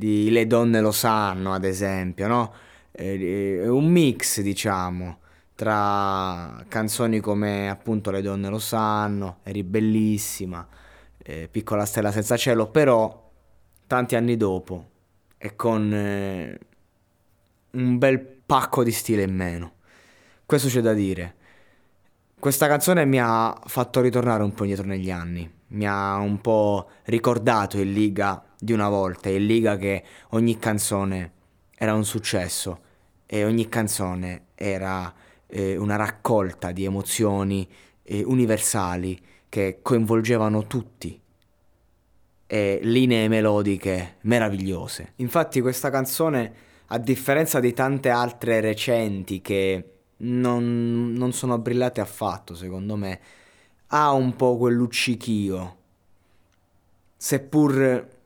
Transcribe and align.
di 0.00 0.30
Le 0.30 0.46
donne 0.46 0.80
lo 0.80 0.92
sanno, 0.92 1.52
ad 1.52 1.64
esempio, 1.64 2.26
no? 2.26 2.54
È 2.90 3.68
un 3.68 3.84
mix, 3.84 4.40
diciamo, 4.40 5.18
tra 5.54 6.64
canzoni 6.68 7.20
come 7.20 7.68
appunto 7.68 8.10
Le 8.10 8.22
donne 8.22 8.48
lo 8.48 8.58
sanno, 8.58 9.40
Eri 9.42 9.62
bellissima, 9.62 10.66
eh, 11.18 11.48
Piccola 11.50 11.84
stella 11.84 12.10
senza 12.12 12.38
cielo, 12.38 12.70
però 12.70 13.30
tanti 13.86 14.16
anni 14.16 14.38
dopo 14.38 14.88
e 15.36 15.54
con 15.54 15.92
eh, 15.92 16.58
un 17.72 17.98
bel 17.98 18.20
pacco 18.20 18.82
di 18.82 18.92
stile 18.92 19.24
in 19.24 19.34
meno. 19.34 19.72
Questo 20.46 20.68
c'è 20.68 20.80
da 20.80 20.94
dire. 20.94 21.34
Questa 22.38 22.66
canzone 22.66 23.04
mi 23.04 23.20
ha 23.20 23.54
fatto 23.66 24.00
ritornare 24.00 24.42
un 24.42 24.54
po' 24.54 24.62
indietro 24.62 24.86
negli 24.86 25.10
anni 25.10 25.58
mi 25.70 25.86
ha 25.86 26.16
un 26.16 26.40
po' 26.40 26.88
ricordato 27.04 27.78
il 27.78 27.92
Liga 27.92 28.42
di 28.60 28.72
una 28.72 28.88
volta, 28.88 29.30
il 29.30 29.46
Liga 29.46 29.76
che 29.76 30.04
ogni 30.30 30.58
canzone 30.58 31.32
era 31.76 31.94
un 31.94 32.04
successo 32.04 32.80
e 33.26 33.44
ogni 33.44 33.68
canzone 33.68 34.48
era 34.54 35.12
eh, 35.46 35.76
una 35.76 35.96
raccolta 35.96 36.70
di 36.72 36.84
emozioni 36.84 37.66
eh, 38.02 38.22
universali 38.22 39.18
che 39.48 39.78
coinvolgevano 39.82 40.66
tutti 40.66 41.18
e 42.46 42.80
linee 42.82 43.28
melodiche 43.28 44.16
meravigliose. 44.22 45.12
Infatti 45.16 45.60
questa 45.60 45.88
canzone, 45.88 46.52
a 46.86 46.98
differenza 46.98 47.60
di 47.60 47.72
tante 47.72 48.10
altre 48.10 48.60
recenti 48.60 49.40
che 49.40 49.92
non, 50.18 51.12
non 51.12 51.32
sono 51.32 51.58
brillate 51.58 52.00
affatto, 52.00 52.54
secondo 52.54 52.96
me, 52.96 53.20
ha 53.86 54.12
un 54.12 54.36
po' 54.36 54.56
quel 54.56 54.74
luccichio, 54.74 55.76
seppur 57.16 58.18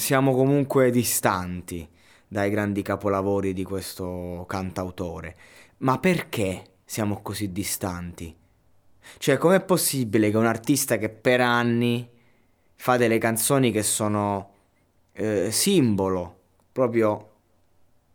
siamo 0.00 0.32
comunque 0.32 0.90
distanti 0.90 1.86
dai 2.26 2.48
grandi 2.48 2.80
capolavori 2.80 3.52
di 3.52 3.64
questo 3.64 4.46
cantautore. 4.48 5.36
Ma 5.78 5.98
perché 5.98 6.78
siamo 6.86 7.20
così 7.20 7.52
distanti? 7.52 8.34
Cioè, 9.18 9.36
com'è 9.36 9.60
possibile 9.60 10.30
che 10.30 10.36
un 10.38 10.46
artista 10.46 10.96
che 10.96 11.10
per 11.10 11.42
anni 11.42 12.08
fa 12.76 12.96
delle 12.96 13.18
canzoni 13.18 13.70
che 13.70 13.82
sono 13.82 14.50
eh, 15.12 15.50
simbolo, 15.52 16.38
proprio 16.72 17.28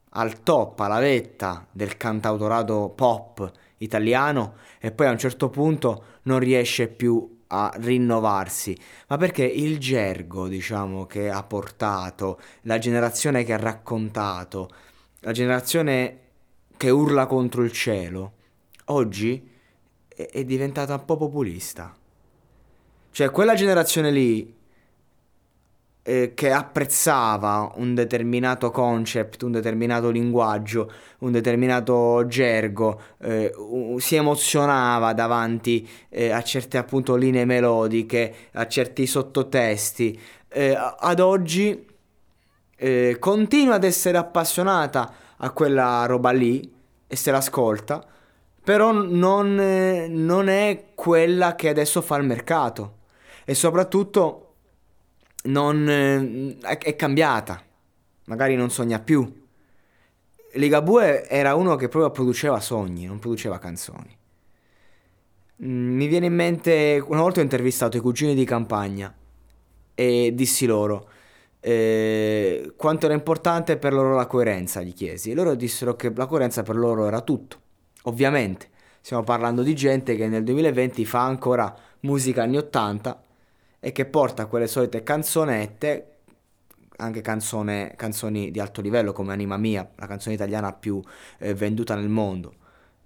al 0.09 0.41
top, 0.41 0.79
alla 0.79 0.99
vetta 0.99 1.67
del 1.71 1.97
cantautorato 1.97 2.93
pop 2.95 3.51
italiano 3.77 4.55
e 4.79 4.91
poi 4.91 5.05
a 5.05 5.11
un 5.11 5.19
certo 5.19 5.49
punto 5.49 6.03
non 6.23 6.39
riesce 6.39 6.87
più 6.87 7.34
a 7.47 7.71
rinnovarsi, 7.75 8.77
ma 9.07 9.17
perché 9.17 9.43
il 9.43 9.77
gergo, 9.79 10.47
diciamo, 10.47 11.05
che 11.05 11.29
ha 11.29 11.43
portato, 11.43 12.39
la 12.61 12.77
generazione 12.77 13.43
che 13.43 13.53
ha 13.53 13.57
raccontato, 13.57 14.69
la 15.19 15.31
generazione 15.31 16.19
che 16.77 16.89
urla 16.89 17.25
contro 17.27 17.63
il 17.63 17.71
cielo, 17.71 18.33
oggi 18.85 19.49
è, 20.07 20.29
è 20.31 20.43
diventata 20.43 20.95
un 20.95 21.05
po' 21.05 21.17
populista. 21.17 21.95
Cioè, 23.11 23.29
quella 23.31 23.53
generazione 23.53 24.11
lì 24.11 24.54
eh, 26.07 26.33
che 26.35 26.51
apprezzava 26.51 27.71
un 27.77 27.95
determinato 27.95 28.69
concept, 28.69 29.41
un 29.41 29.51
determinato 29.51 30.11
linguaggio, 30.11 30.91
un 31.19 31.31
determinato 31.31 32.27
gergo, 32.27 33.01
eh, 33.19 33.51
si 33.97 34.15
emozionava 34.15 35.13
davanti 35.13 35.87
eh, 36.09 36.29
a 36.29 36.43
certe 36.43 36.77
appunto 36.77 37.15
linee 37.15 37.45
melodiche, 37.45 38.35
a 38.51 38.67
certi 38.67 39.07
sottotesti. 39.07 40.19
Eh, 40.47 40.77
ad 40.77 41.19
oggi 41.19 41.87
eh, 42.77 43.17
continua 43.19 43.73
ad 43.73 43.83
essere 43.83 44.19
appassionata 44.19 45.11
a 45.37 45.49
quella 45.49 46.05
roba 46.05 46.29
lì 46.29 46.71
e 47.07 47.15
se 47.15 47.31
l'ascolta, 47.31 48.05
però 48.63 48.91
non, 48.91 49.55
non 50.09 50.49
è 50.49 50.91
quella 50.93 51.55
che 51.55 51.69
adesso 51.69 52.03
fa 52.03 52.17
il 52.17 52.25
mercato 52.25 52.97
e 53.43 53.55
soprattutto 53.55 54.44
non, 55.45 55.89
eh, 55.89 56.57
è 56.59 56.95
cambiata, 56.95 57.61
magari 58.25 58.55
non 58.55 58.69
sogna 58.69 58.99
più. 58.99 59.43
Ligabue 60.53 61.27
era 61.27 61.55
uno 61.55 61.75
che 61.75 61.89
proprio 61.89 62.11
produceva 62.11 62.59
sogni, 62.59 63.05
non 63.05 63.19
produceva 63.19 63.57
canzoni. 63.59 64.15
Mm, 65.63 65.95
mi 65.95 66.07
viene 66.07 66.27
in 66.27 66.33
mente, 66.33 67.03
una 67.05 67.21
volta 67.21 67.39
ho 67.39 67.43
intervistato 67.43 67.97
i 67.97 68.01
cugini 68.01 68.35
di 68.35 68.45
campagna 68.45 69.13
e 69.93 70.31
dissi 70.33 70.65
loro 70.65 71.09
eh, 71.67 72.73
quanto 72.77 73.05
era 73.05 73.15
importante 73.15 73.77
per 73.77 73.91
loro 73.91 74.13
la 74.15 74.27
coerenza, 74.27 74.81
gli 74.81 74.93
chiesi. 74.93 75.31
E 75.31 75.33
loro 75.33 75.55
dissero 75.55 75.95
che 75.95 76.11
la 76.13 76.27
coerenza 76.27 76.61
per 76.61 76.75
loro 76.75 77.07
era 77.07 77.21
tutto. 77.21 77.59
Ovviamente, 78.03 78.69
stiamo 79.01 79.23
parlando 79.23 79.63
di 79.63 79.73
gente 79.73 80.15
che 80.15 80.27
nel 80.27 80.43
2020 80.43 81.03
fa 81.05 81.23
ancora 81.23 81.75
musica 82.01 82.43
anni 82.43 82.57
80 82.57 83.23
e 83.85 83.91
che 83.91 84.05
porta 84.05 84.47
quelle 84.47 84.65
solite 84.65 85.03
canzonette, 85.03 86.13
anche 86.95 87.21
canzone, 87.21 87.93
canzoni 87.95 88.49
di 88.49 88.59
alto 88.59 88.81
livello 88.81 89.13
come 89.13 89.31
Anima 89.31 89.57
Mia, 89.57 89.87
la 89.97 90.07
canzone 90.07 90.33
italiana 90.33 90.73
più 90.73 90.99
eh, 91.37 91.53
venduta 91.53 91.93
nel 91.93 92.09
mondo. 92.09 92.55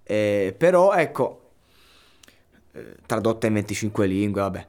Eh, 0.02 0.54
però 0.56 0.94
ecco, 0.94 1.50
eh, 2.72 2.96
tradotta 3.04 3.46
in 3.46 3.52
25 3.52 4.06
lingue, 4.06 4.40
vabbè. 4.40 4.66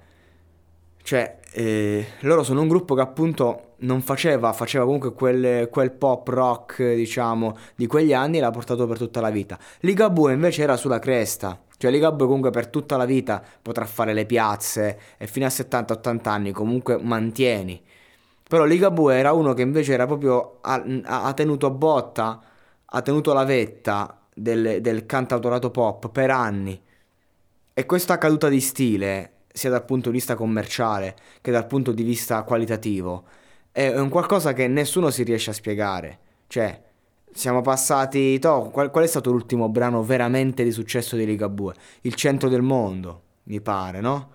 Cioè, 1.01 1.39
eh, 1.53 2.05
loro 2.19 2.43
sono 2.43 2.59
un 2.59 2.67
gruppo 2.67 2.93
che 2.93 3.01
appunto 3.01 3.75
non 3.77 4.01
faceva, 4.01 4.51
faceva 4.51 4.83
comunque 4.83 5.13
quel, 5.13 5.69
quel, 5.69 5.91
pop 5.91 6.27
rock, 6.27 6.93
diciamo, 6.93 7.55
di 7.73 7.87
quegli 7.87 8.11
anni 8.11 8.39
e 8.39 8.41
l'ha 8.41 8.51
portato 8.51 8.85
per 8.85 8.97
tutta 8.97 9.21
la 9.21 9.29
vita. 9.29 9.57
Ligabue 9.79 10.33
invece 10.33 10.63
era 10.63 10.75
sulla 10.75 10.99
cresta 10.99 11.57
cioè 11.81 11.89
Ligabue 11.89 12.27
comunque 12.27 12.51
per 12.51 12.67
tutta 12.67 12.95
la 12.95 13.05
vita 13.05 13.43
potrà 13.59 13.85
fare 13.85 14.13
le 14.13 14.27
piazze 14.27 14.99
e 15.17 15.25
fino 15.25 15.47
a 15.47 15.49
70-80 15.49 16.29
anni 16.29 16.51
comunque 16.51 16.99
mantieni. 17.01 17.81
Però 18.47 18.65
Ligabue 18.65 19.15
era 19.17 19.31
uno 19.31 19.55
che 19.55 19.63
invece 19.63 19.93
era 19.93 20.05
proprio, 20.05 20.59
ha, 20.61 20.83
ha 21.05 21.33
tenuto 21.33 21.71
botta, 21.71 22.39
ha 22.85 23.01
tenuto 23.01 23.33
la 23.33 23.45
vetta 23.45 24.15
del, 24.31 24.79
del 24.79 25.07
cantautorato 25.07 25.71
pop 25.71 26.11
per 26.11 26.29
anni. 26.29 26.79
E 27.73 27.85
questa 27.87 28.19
caduta 28.19 28.47
di 28.47 28.61
stile, 28.61 29.31
sia 29.51 29.71
dal 29.71 29.83
punto 29.83 30.09
di 30.09 30.17
vista 30.17 30.35
commerciale 30.35 31.15
che 31.41 31.49
dal 31.49 31.65
punto 31.65 31.91
di 31.93 32.03
vista 32.03 32.43
qualitativo, 32.43 33.23
è 33.71 33.97
un 33.97 34.09
qualcosa 34.09 34.53
che 34.53 34.67
nessuno 34.67 35.09
si 35.09 35.23
riesce 35.23 35.49
a 35.49 35.53
spiegare. 35.53 36.19
Cioè, 36.45 36.79
siamo 37.33 37.61
passati. 37.61 38.39
To, 38.39 38.69
qual, 38.71 38.91
qual, 38.91 39.03
è 39.03 39.07
stato 39.07 39.31
l'ultimo 39.31 39.69
brano 39.69 40.03
veramente 40.03 40.63
di 40.63 40.71
successo 40.71 41.15
di 41.15 41.25
Ligabue? 41.25 41.73
Il 42.01 42.15
centro 42.15 42.49
del 42.49 42.61
mondo, 42.61 43.21
mi 43.43 43.61
pare, 43.61 44.01
no? 44.01 44.31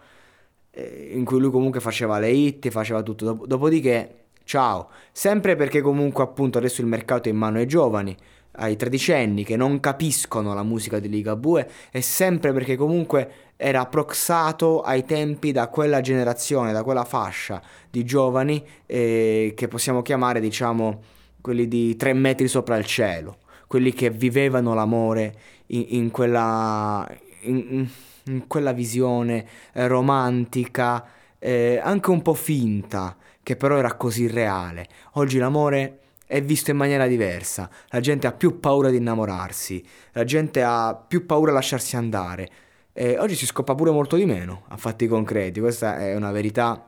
Eh, 0.71 1.13
in 1.15 1.25
cui 1.25 1.39
lui 1.39 1.51
comunque 1.51 1.81
faceva 1.81 2.19
le 2.19 2.31
hit, 2.31 2.69
faceva 2.71 3.03
tutto. 3.03 3.25
Dop- 3.25 3.47
dopodiché, 3.47 4.25
ciao. 4.45 4.89
Sempre 5.13 5.57
perché 5.57 5.81
comunque 5.81 6.23
appunto 6.23 6.59
adesso 6.59 6.81
il 6.81 6.87
mercato 6.87 7.29
è 7.29 7.33
in 7.33 7.39
mano 7.39 7.59
ai 7.59 7.67
giovani, 7.67 8.17
ai 8.59 8.77
tredicenni 8.77 9.45
che 9.45 9.57
non 9.57 9.81
capiscono 9.81 10.55
la 10.55 10.63
musica 10.63 10.99
di 10.99 11.09
Ligabue 11.09 11.71
e 11.91 12.01
sempre 12.01 12.53
perché 12.53 12.77
comunque 12.77 13.31
era 13.57 13.87
proxato 13.87 14.83
ai 14.83 15.05
tempi 15.05 15.53
da 15.53 15.69
quella 15.69 16.01
generazione, 16.01 16.73
da 16.73 16.83
quella 16.83 17.05
fascia 17.05 17.61
di 17.91 18.05
giovani 18.05 18.65
eh, 18.87 19.53
che 19.57 19.69
possiamo 19.69 20.03
chiamare, 20.03 20.41
diciamo, 20.41 21.01
quelli 21.47 21.69
di 21.69 21.95
tre 21.95 22.13
metri 22.13 22.49
sopra 22.49 22.77
il 22.77 22.85
cielo, 22.85 23.39
quelli 23.69 23.93
che 23.93 24.11
vivevano 24.11 24.75
l'amore 24.75 25.33
in, 25.67 25.85
in, 25.91 26.11
quella, 26.11 27.09
in, 27.43 27.89
in 28.25 28.47
quella, 28.49 28.73
visione 28.73 29.47
eh, 29.73 29.87
romantica, 29.87 31.07
eh, 31.39 31.81
anche 31.81 32.11
un 32.11 32.21
po' 32.21 32.35
finta, 32.35 33.17
che 33.45 33.55
però 33.55 33.77
era 33.77 33.95
così 33.95 34.27
reale. 34.27 34.89
Oggi 35.13 35.39
l'amore 35.39 36.01
è 36.27 36.43
visto 36.43 36.73
in 36.73 36.79
maniera 36.79 37.07
diversa, 37.07 37.71
la 37.91 38.01
gente 38.01 38.27
ha 38.27 38.33
più 38.33 38.59
paura 38.59 38.91
di 38.91 38.97
innamorarsi, 38.97 39.87
la 40.15 40.25
gente 40.25 40.65
ha 40.65 40.97
più 40.97 41.27
paura 41.27 41.53
a 41.53 41.55
lasciarsi 41.55 41.95
andare. 41.95 42.51
E 42.93 43.19
oggi 43.19 43.37
si 43.37 43.47
scoppa 43.47 43.77
pure 43.77 43.93
molto 43.93 44.17
di 44.17 44.25
meno 44.25 44.65
a 44.67 44.77
fatti 44.77 45.07
concreti, 45.07 45.61
questa 45.61 45.97
è 45.97 46.17
una 46.17 46.33
verità 46.33 46.87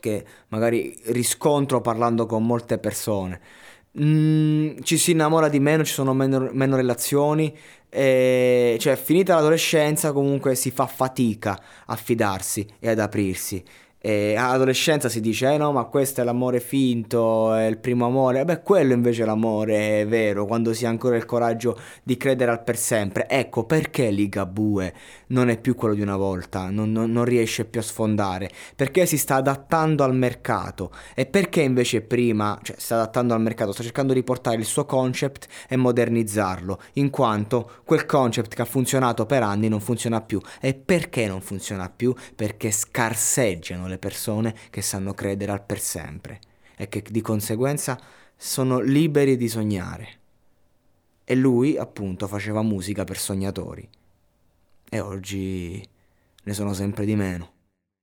che 0.00 0.24
magari 0.48 0.98
riscontro 1.06 1.80
parlando 1.80 2.26
con 2.26 2.44
molte 2.44 2.78
persone. 2.78 3.40
Mm, 3.98 4.80
ci 4.82 4.98
si 4.98 5.12
innamora 5.12 5.48
di 5.48 5.58
meno, 5.58 5.82
ci 5.82 5.92
sono 5.92 6.12
meno, 6.12 6.50
meno 6.52 6.76
relazioni, 6.76 7.56
e, 7.88 8.76
cioè 8.78 8.94
finita 8.94 9.34
l'adolescenza 9.34 10.12
comunque 10.12 10.54
si 10.54 10.70
fa 10.70 10.86
fatica 10.86 11.58
a 11.86 11.96
fidarsi 11.96 12.66
e 12.78 12.90
ad 12.90 12.98
aprirsi. 12.98 13.62
E 14.06 14.36
all'adolescenza 14.36 15.08
si 15.08 15.20
dice, 15.20 15.54
eh 15.54 15.56
no, 15.56 15.72
ma 15.72 15.82
questo 15.86 16.20
è 16.20 16.24
l'amore 16.24 16.60
finto, 16.60 17.52
è 17.52 17.64
il 17.64 17.78
primo 17.78 18.06
amore. 18.06 18.44
Beh, 18.44 18.62
quello 18.62 18.92
invece 18.92 19.24
è 19.24 19.26
l'amore 19.26 20.04
vero, 20.06 20.46
quando 20.46 20.72
si 20.72 20.86
ha 20.86 20.88
ancora 20.88 21.16
il 21.16 21.24
coraggio 21.24 21.76
di 22.04 22.16
credere 22.16 22.52
al 22.52 22.62
per 22.62 22.76
sempre. 22.76 23.28
Ecco 23.28 23.64
perché 23.64 24.10
Ligabue 24.10 24.94
non 25.28 25.48
è 25.48 25.58
più 25.58 25.74
quello 25.74 25.94
di 25.94 26.02
una 26.02 26.16
volta, 26.16 26.70
non, 26.70 26.92
non, 26.92 27.10
non 27.10 27.24
riesce 27.24 27.64
più 27.64 27.80
a 27.80 27.82
sfondare. 27.82 28.48
Perché 28.76 29.06
si 29.06 29.18
sta 29.18 29.34
adattando 29.34 30.04
al 30.04 30.14
mercato. 30.14 30.92
E 31.12 31.26
perché 31.26 31.62
invece 31.62 32.00
prima, 32.00 32.56
cioè, 32.62 32.76
si 32.78 32.84
sta 32.84 32.94
adattando 32.94 33.34
al 33.34 33.40
mercato, 33.40 33.72
sta 33.72 33.82
cercando 33.82 34.12
di 34.12 34.22
portare 34.22 34.58
il 34.58 34.66
suo 34.66 34.84
concept 34.84 35.48
e 35.68 35.74
modernizzarlo. 35.74 36.80
In 36.92 37.10
quanto 37.10 37.72
quel 37.84 38.06
concept 38.06 38.54
che 38.54 38.62
ha 38.62 38.66
funzionato 38.66 39.26
per 39.26 39.42
anni 39.42 39.66
non 39.66 39.80
funziona 39.80 40.20
più. 40.20 40.40
E 40.60 40.74
perché 40.74 41.26
non 41.26 41.40
funziona 41.40 41.90
più? 41.90 42.14
Perché 42.36 42.70
scarseggiano 42.70 43.88
le 43.88 43.94
le 43.96 43.98
persone 43.98 44.54
che 44.70 44.82
sanno 44.82 45.14
credere 45.14 45.52
al 45.52 45.64
per 45.64 45.80
sempre 45.80 46.40
e 46.76 46.88
che 46.88 47.02
di 47.02 47.20
conseguenza 47.20 47.98
sono 48.36 48.80
liberi 48.80 49.36
di 49.36 49.48
sognare. 49.48 50.08
E 51.24 51.34
lui, 51.34 51.76
appunto, 51.76 52.28
faceva 52.28 52.62
musica 52.62 53.04
per 53.04 53.18
sognatori. 53.18 53.88
E 54.88 55.00
oggi 55.00 55.84
ne 56.44 56.52
sono 56.52 56.72
sempre 56.72 57.04
di 57.04 57.16
meno. 57.16 57.54